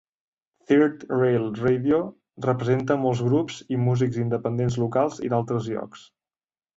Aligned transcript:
Third 0.69 1.01
Rail 1.17 1.43
Radio 1.65 1.99
presenta 2.45 2.97
molts 3.01 3.21
grups 3.27 3.57
i 3.75 3.79
músics 3.89 4.17
independents 4.23 4.79
locals 4.85 5.21
i 5.29 5.31
d'altres 5.35 5.69
llocs. 5.75 6.07